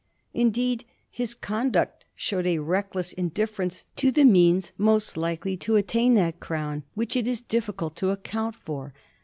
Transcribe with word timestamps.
Indeed, 0.33 0.85
his 1.11 1.35
conduct 1.35 2.05
showed 2.15 2.47
a 2.47 2.57
reckless 2.57 3.13
indifference 3.13 3.85
to 3.97 4.11
the 4.11 4.23
means 4.25 4.71
most 4.75 5.15
likely 5.15 5.55
to 5.57 5.75
attain 5.75 6.15
that 6.15 6.39
crown 6.39 6.81
which 6.95 7.15
it 7.15 7.27
is 7.27 7.39
difScult 7.43 7.93
to 7.97 8.09
account 8.09 8.55
for. 8.55 8.95